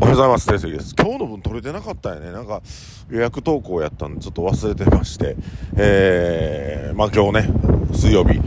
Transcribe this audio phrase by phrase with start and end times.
[0.00, 0.46] おはようございます。
[0.46, 0.94] です。
[0.96, 2.30] 今日の分取れてなかったよね。
[2.30, 2.62] なんか
[3.10, 5.34] 予約投稿やったんでちょっと忘れてまして、
[5.76, 7.52] えー、まあ今日ね、
[7.92, 8.40] 水曜日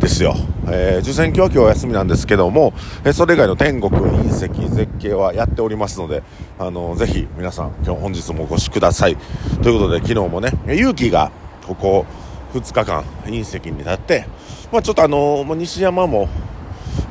[0.00, 0.34] ですよ。
[0.66, 2.74] えー、受選今日は今日お休みなんですけども、
[3.06, 6.22] えー、それ以外の天国、隕石、絶景はやっておりますので、
[6.58, 9.16] あのー、ぜひ皆さん今日本日もお越しください。
[9.62, 11.32] ということで昨日もね、勇気が
[11.66, 12.04] ここ
[12.52, 14.26] 2日間隕石になって、
[14.70, 16.28] まあちょっとあのー、西山も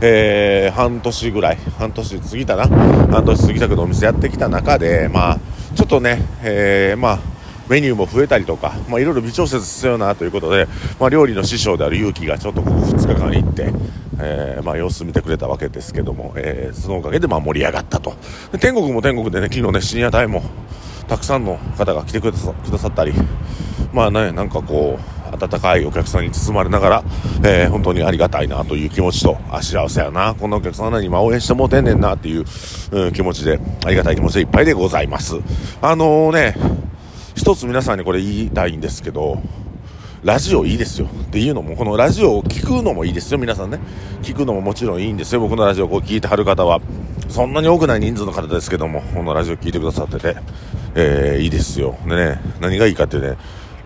[0.01, 5.39] えー、半年ぐらい、半年過ぎたな、半年過ぎたけどお店やってきた中で、まあ、
[5.75, 7.19] ちょっとね、えー、まあ、
[7.69, 10.67] メニューも増えたりとか、まあ、いろいろ微調節必要なということで、
[10.99, 13.73] まあ、料理の師匠である勇気がちょっとここ2日間行って、
[14.19, 18.15] えー、まあ、様子見てくれたわけですけども、えー、そのおかげでま盛り上がったと。
[18.51, 20.43] で天国も天国でね、昨日ね、深夜帯も
[21.07, 23.13] たくさんの方が来てくださったり、
[23.93, 27.03] まあね、なんかこう、温かいお客さんに包まれながら、
[27.43, 32.45] えー、本当にありがたいなという気持ちと、あ、幸せやな、こんなお客さんなに今応援してもうてんねんなっていう、
[32.91, 35.35] うん、気持ちで、ありがたい気持ちでいっぱいでございます。
[35.81, 36.55] あのー、ね、
[37.35, 39.41] 一つ皆さんにこれ言いたいんですけど、
[40.23, 43.79] ラジオいいですよっていうのも、このラジオを聞くのもいいですよ、皆さんね。
[44.23, 45.41] 聞くのももちろんいいんですよ。
[45.41, 46.81] 僕のラジオをこう聞いてはる方は、
[47.29, 50.35] そんなに多くない人数の方ですけども、このラジオ聞いてくださってて、
[50.95, 51.95] えー、いいですよ。
[52.07, 53.37] でね、何がいいかってね、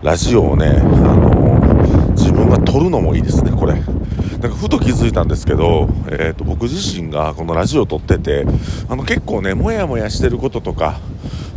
[0.02, 3.74] ラジオをね、あの、自分が撮るのもいいですね、これ。
[3.74, 8.44] なんかふと気づいたんですけど、えーと、僕自身がこのラジオを撮ってて
[8.88, 10.98] あの結構ねもやもやしてることとか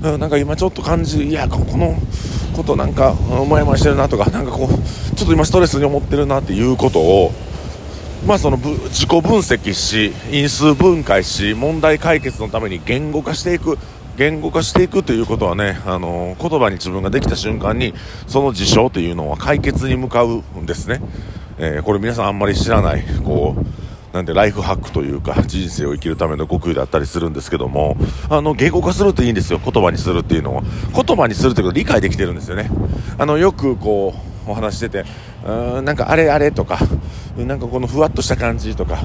[0.03, 1.95] なんか今ちょっと感じいやこの
[2.55, 7.31] ことなんかもやもやしてるなとかなんかこうちょっと今ストレスに思ってるなっていうことを
[8.27, 13.79] まあその自己分析し因数分解し問題解決のために言語化していく
[14.17, 17.94] 言語化していくということはね、あの言葉に自分ができた瞬間に、
[18.27, 21.02] その事象というのは解決に向かうんですね。
[21.57, 27.97] えー、これ皆さんあんまり知らない、こう、なんでライフハックというか人生を生きるための極意だったりするんですけども、
[28.30, 29.59] あの、言語化するといいんですよ。
[29.63, 30.63] 言葉にするっていうのは。
[30.94, 32.69] 言葉にするということ理解できてるんですよね。
[33.17, 34.13] あの、よくこ
[34.47, 35.05] う、お話してて、
[35.45, 36.79] うーん、なんかあれあれとか、
[37.38, 39.00] なんかこのふわっとした感じとか、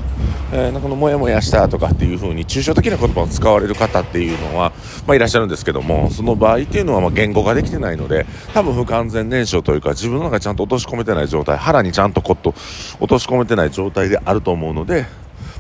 [0.53, 4.73] えー、なんかこのモヤモヤしたとかっていう風に抽象的な言葉を使われる方っていうのは、
[5.07, 12.55] まあ、いらっしゃるんですけども、その場合っていうのはま言語化できてないので、多分不完全燃焼というか自分の中にちゃんと落とし込めてない状態、腹にちゃんとコッと
[12.99, 15.07] 落とし込めてない状態であると思うので、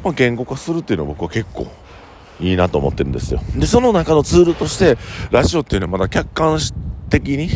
[0.02, 1.68] まあ、言語化するっていうのは僕は結構
[2.40, 3.40] いいなと思ってるんですよ。
[3.54, 4.98] で、その中のツールとして、
[5.30, 6.58] ラジオっていうのはまだ客観
[7.10, 7.48] 的に、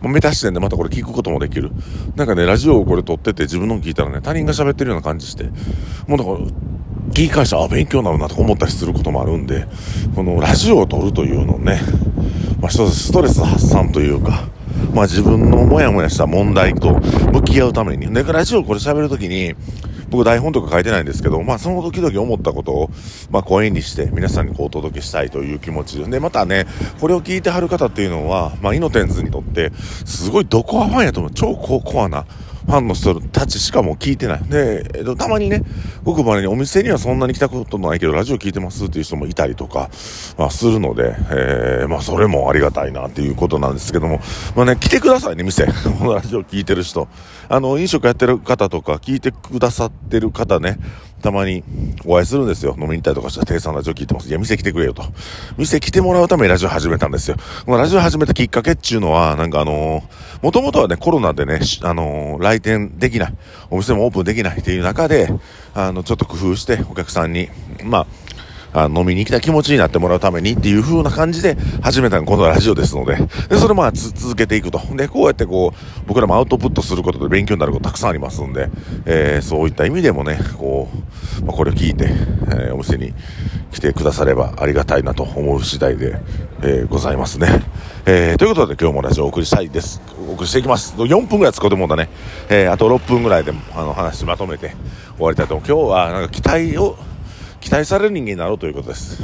[0.00, 1.70] もうメタ視点でまたこれ聞くこともできる。
[2.16, 5.44] なんかね、ラジオをこれ撮ってて自分の聞いたらね、他人が喋ってるような感じして、
[6.06, 6.38] もうだから、
[7.10, 9.66] 聞き返したら、勉強になるなと思ったりすることもあるんで、
[10.14, 11.80] このラジオを撮るというのをね、
[12.60, 14.48] まあ一つストレス発散というか、
[14.94, 17.00] まあ自分のモヤモヤした問題と
[17.32, 19.54] 向き合うために、だからラジオこれ喋るときに、
[20.10, 22.90] 僕台本とか書いてないんですけど、まあその時々思ったことを、
[23.30, 26.66] まあ声にして皆さんにこうお届けしたいという気持ちで、で、またね、
[27.00, 29.72] これを聞いてはる方っていうのは、まあイノテンズにとって、
[30.04, 31.32] すごいどこはファンやと思う。
[31.32, 32.24] 超コアな
[32.70, 34.44] ファンの人たちしかも聞いてない。
[34.44, 35.64] で、えっと、たまにね、
[36.04, 39.90] 僕までにお店にはそんなに来たことないけど、ラジオ聞いてますっていう人もいたりとか、
[40.38, 44.20] まあ、するので、えー、まあ、それもありがたいなっていうことなんですけども、
[44.54, 45.66] まあね、来てくださいね、店。
[45.98, 47.08] このラジオ聞いてる人。
[47.52, 50.78] あの、飲食やってる方とか、聞いてくださってる方ね、
[51.20, 51.64] たまに
[52.04, 52.76] お会いするんですよ。
[52.78, 54.28] 飲みに行ったりとかしたら、低酸ラジオ聞いてます。
[54.28, 55.02] いや、店来てくれよと。
[55.58, 57.36] 店来てもらうためにラジオ始めたんですよ。
[57.66, 63.34] このラジオ始めたきっかけっていうのは、なんかあのー、もともとはね、コロナでね、あのー、来店できない、
[63.68, 65.28] お店もオープンできないっていう中で、
[65.74, 67.48] あの、ちょっと工夫して、お客さんに、
[67.82, 68.06] まあ、
[68.72, 73.16] あ飲みに来た気持ちになってもらうためにっていう風な感じで始めたのがこのラジオですので、
[73.48, 74.80] で、それまあ続けていくと。
[74.96, 78.68] で、こうやってこう、僕らもアウトプットすることで勉強になることたくさんありますんで、
[79.06, 80.88] えー、そういった意味でもね、こ
[81.40, 83.12] う、まあ、これを聞いて、えー、お店に
[83.72, 86.20] 来てくださればありがたいなと思う次第で、
[86.62, 87.48] えー、ございますね。
[88.06, 90.00] えー、ということで今日もラジオお送りしたいです。
[90.28, 90.94] お送りしていきます。
[90.96, 92.08] 4分ぐらい使うてもうんだね。
[92.48, 94.74] えー、あと6分ぐらいであの話まとめて
[95.16, 95.66] 終わりたいと思う。
[95.66, 96.96] 今日はなんか期待を、
[97.60, 99.22] 期待される人間になろうということです。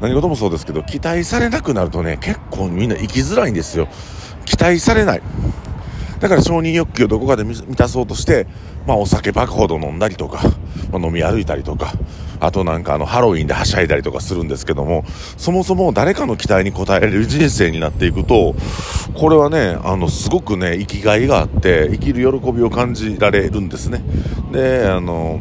[0.00, 3.88] 何事もそうですけど、期待されなくなるとね、結構みんな生きづらいんですよ。
[4.44, 5.22] 期待されない。
[6.20, 8.46] だから承認欲求をどこかで満たそうとして、
[8.86, 10.42] まあお酒バカほど飲んだりとか、
[10.92, 11.92] まあ、飲み歩いたりとか、
[12.40, 15.04] あとなんかあのハロウィンではしゃいだりとかするんですけども、
[15.36, 18.54] そもそも誰かの期待に応えれる人生になっていくと、
[19.14, 24.02] これはね、あの、すごくね、生きがいがあって、生きる喜びを感じられるんですね。
[24.52, 25.40] で、あの、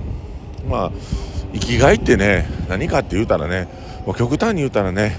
[0.67, 0.91] まあ、
[1.53, 3.67] 生きがいってね何かって言うたらね
[4.05, 5.17] もう極端に言うたらね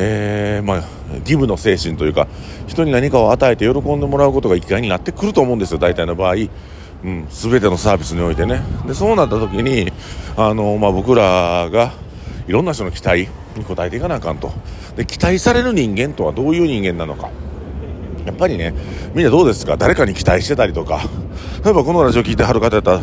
[0.00, 0.76] えー、まあ、
[1.18, 2.28] 義務の精神というか
[2.68, 6.36] 人に何かを与えて喜んでもらうことが生きがいになってくると思うんですよ大体の場合、う
[7.10, 8.62] ん、全てのサービスにおいてね。
[8.86, 9.90] でそうなった時に
[10.36, 11.92] あの、まあ、僕らが
[12.46, 14.52] いろんな人の期待に応えていかなあかんと。
[14.96, 17.30] で期待される人間とはどういう人間なのか。
[18.28, 18.74] やっぱりね、
[19.14, 19.78] みんなどうですか？
[19.78, 21.00] 誰かに期待してたりとか、
[21.64, 23.00] 例えばこのラジオ聞いてはる方やったら、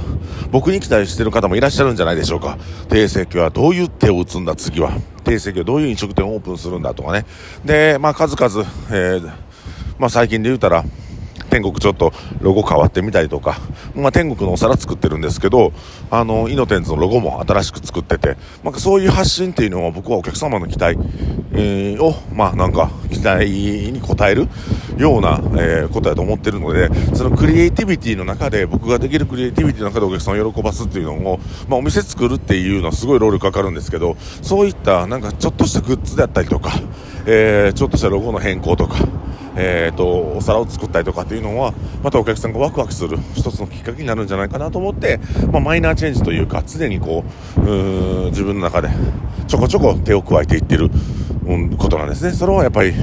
[0.52, 2.60] 僕に期待してる方もいらっしゃるんじゃないでしょうか。
[2.90, 4.92] 定石はどういう手を打つんだ、次は。
[5.24, 6.94] 定石はどういう飲食店をオープンするんだ？
[6.94, 7.26] とかね。
[7.66, 9.26] で、まあ数々、えー、
[9.98, 10.84] まあ最近で言うたら、
[11.56, 12.12] 天国ちょっと
[12.42, 13.62] ロゴ変わってみたりとか、
[13.96, 15.72] まあ、天国のお皿作ってるんですけど、
[16.12, 21.00] あの、イノテンズのロゴも新しく作ってて、まあ、そういう発信っていうのは僕はお客様の期待、
[21.54, 24.50] えー、を、まあなんか期待に応える
[24.98, 36.74] ような、えー、ことだと思ってるので、そのクリエイティビティの中で、僕ができるクリエイティビティの中でお客さんを喜ばすっていうのを、まあお店作るっていうのはすごい労力かかるんですけど、そういったなんかちょっとしたグッズであったりとか、
[37.26, 38.98] えー、ちょっとしたロゴの変更とか、
[39.58, 41.74] えーと、お皿を作ったりとかっていうのは
[42.04, 45.20] またお客さんがワクワクする一つのきっかけになるんじゃないかなと思って、
[45.52, 47.24] まあ、マイナーチェンジというか常にこ
[47.58, 47.60] う
[48.30, 48.90] 自分の中で
[49.48, 50.90] ちょこちょこ手を加えていってる
[51.78, 52.32] ことなんですね。
[52.32, 52.94] それはやっぱり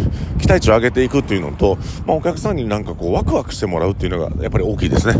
[0.41, 5.15] 期待値を上げていくっていうのと、まあ、お客さんになんかこうワクワクしてもらうっていうのがやっぱり大きいですね。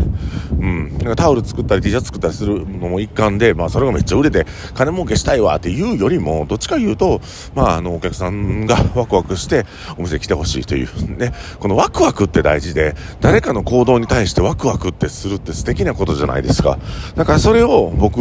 [0.51, 0.97] うん。
[0.97, 7.21] なんかタオル作ったり T シャツ作ったりするのも一環で、まあそれがめっちゃ売れて金儲けしたいわっていうよりも、どっちか言うと、
[7.55, 9.65] まああのお客さんがワクワクして
[9.97, 16.77] お店来てほしいというね、このワクワクって大事で、誰かの行動に対してワクワクってするって素敵なことじゃないですか。
[17.15, 18.19] だからそれを僕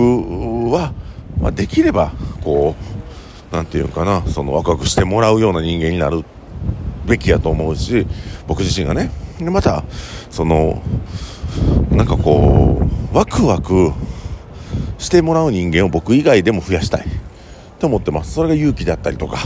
[0.71, 0.93] は、
[1.41, 2.13] まあ、できれば、
[2.45, 2.92] こう、
[3.53, 6.25] 何て言うかなその若くしてもらうような人間になる
[7.07, 8.07] べきやと思うし
[8.47, 9.11] 僕自身がね。
[9.39, 9.85] でまた
[10.31, 10.83] その
[11.91, 12.81] なんかこ
[13.13, 13.93] うワクワク
[14.99, 17.05] してもらう人間を僕以外でも増やしたい
[17.79, 18.33] と思ってます。
[18.33, 19.39] それが勇気だったりとか。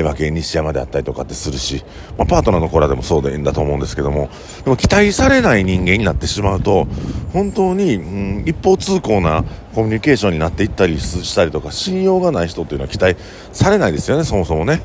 [0.00, 1.84] 馬券西山であったりとかってするし、
[2.16, 4.30] まあ、パートナーの子らでもそうでいいんだと思うんですけども
[4.64, 6.86] でも期待されない人間になってしまうと
[7.32, 9.44] 本当に、うん、一方通行な
[9.74, 13.16] コミュニケーションになっていったりしたりとか信用がない人っていうのは期待
[13.52, 14.80] されないですよねそもそもね。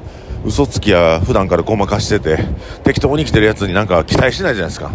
[0.45, 2.37] 嘘つきや普段からごまかしてて
[2.83, 4.91] 適当に来てるやつになんか期待しないじゃないですか。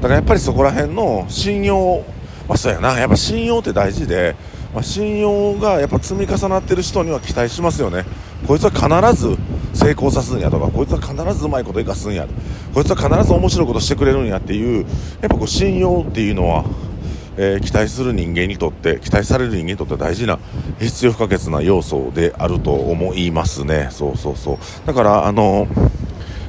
[0.00, 2.04] だからやっぱりそこら辺の信用
[2.48, 2.98] まあそうやな。
[2.98, 4.36] やっぱ信用って大事で
[4.76, 8.04] まあ、信用がやっぱ積み重なってる人には期待しますよね。
[8.46, 9.34] こいつは必ず
[9.72, 12.26] 成功さすんやとかこいつは必ずうまいこと生かすんや
[12.74, 14.84] こいつは必ず面白いことしてくれるんやっていう
[15.22, 16.66] やっぱこう信用っていうのは、
[17.38, 20.38] えー、期待する人間にとって期待される人間にとって大事な
[20.78, 23.88] 必要不可欠な要素であると思いますね。
[23.90, 24.86] そうそうそう。
[24.86, 25.68] だからあの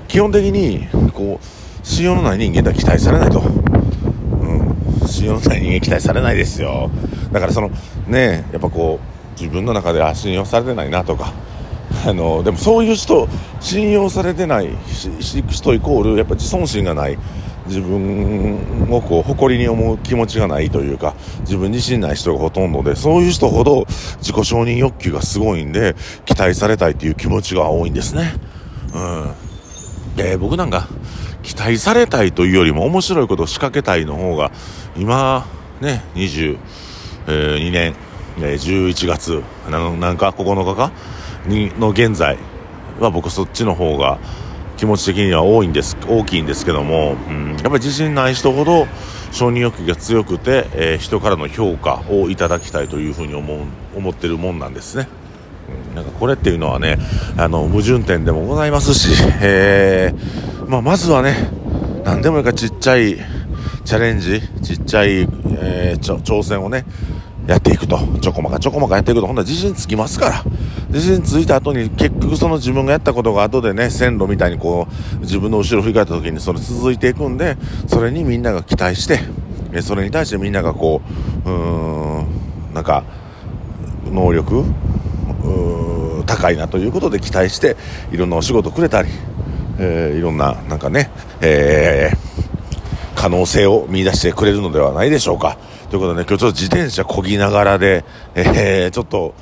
[0.09, 3.39] 基本的にこう信用のない人間では期待されないと。
[3.39, 5.07] うん。
[5.07, 6.91] 信用のない人間期待されないですよ。
[7.31, 7.71] だからその
[8.07, 11.33] ねやっぱこう自分の中では信用されてないなとか。
[12.05, 13.29] あのでもそういう人
[13.61, 14.69] 信用されてない
[15.19, 17.17] 人イコールやっぱ自尊心がない
[17.67, 23.85] 自分をこう誇りに思う気持ちがないというか自分自身ない人がほとんどでそういう人ほど
[24.17, 25.95] 自己承認欲求がすごいんで
[26.25, 28.33] 期待されたいという気持ちが多いんですね
[28.93, 29.31] うん
[30.15, 30.87] で僕なんか
[31.43, 34.51] 期待されたいというよりも面白いことを仕掛けたいの方が
[34.97, 35.45] 今
[35.79, 36.57] ね20
[37.27, 37.93] 22年
[38.37, 40.91] 11月なんか9日か？
[41.45, 42.37] にの現在
[42.99, 44.19] は僕そっちの方が
[44.77, 48.87] 気持ち的には多いんです大きいんですけども、うん、やっぱり自信ない人ほど
[49.31, 53.59] 承認欲求が強くて、えー、人からの評価をいただきたいというふうに思う
[53.95, 55.07] 思ってるもんなんですね。
[55.95, 56.97] なんかこれっていうのはね、
[57.37, 59.09] あの、矛盾点でもございますし、
[59.41, 61.49] えー、まあ、まずはね、
[62.05, 63.17] 何でもいいかちっちゃい
[63.83, 65.21] チャレンジ、ちっちゃい、
[65.59, 66.85] えー、挑戦をね、
[67.47, 67.99] やっていくと。
[68.21, 70.43] ちょこまかちょこまかやっていくと、ほんなら自信つきますから。
[70.89, 74.87] 自信ついた後に結局その自分がやったことが後でね、線路みたいにこ
[75.17, 79.19] う、自分の後ろ振り返った時にそれ続いていくんで、それにみんなが期待して、
[79.81, 81.01] それに対してみんながこ
[81.45, 83.03] う、うーん、なんか、
[84.11, 84.63] 能力、
[86.27, 87.75] 高いなということで期待して
[88.11, 89.09] いろんなお仕事くれたり、
[89.79, 91.09] えー、いろんななんかね、
[91.41, 92.17] えー、
[93.27, 95.57] 可能性を見出してくれるのではないでしょうか
[95.89, 98.05] ということでね今日ちょっと自転車こぎながらで、
[98.35, 99.35] えー、ちょっと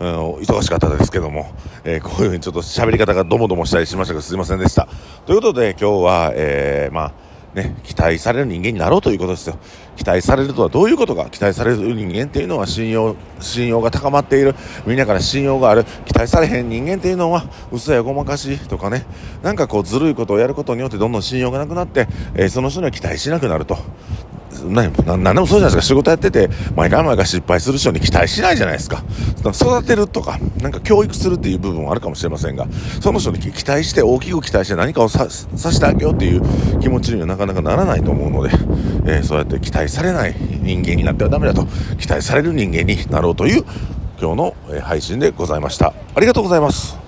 [0.00, 1.52] うん、忙しかったですけども、
[1.84, 4.88] えー、こういうふうにちょっと喋り方がどもどもしたりしましたがすいませんでした。
[5.26, 7.12] ということで今日は、えー、まあ、
[7.54, 9.58] ね、期待される人間になろうということですよ。
[9.96, 14.54] 期待されるとはどういうことか期待される人間っていうのは信用、信用が高まっている。
[14.86, 15.84] みんなから信用がある。
[16.06, 19.04] 期待されへん人間っていうのは嘘やごまかしとかね。
[19.42, 23.76] なんかこうずるいことをやることによってどんどん信用がなくなって、えー、その人には期待しなくなると。
[24.64, 29.04] 何でもそうじゃないですか仕事やってて毎回毎回失敗する人に期待しないじゃないですか
[29.50, 32.66] 育てるとかなんか教育するっていう部分はあるかもしれませんが
[33.00, 36.42] その人に期待して大きく期待して何かをささしてあげようっていう
[36.80, 38.50] 気持ちにはなかなかならないと思うので、
[39.06, 41.66] えー、そうやって期待されない人間になってはダメだと
[41.98, 43.64] 期待される人間になろうという
[44.20, 45.94] 今日の配信でございました。
[46.14, 47.01] ありがとうございます。